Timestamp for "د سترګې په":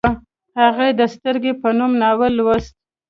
0.99-1.69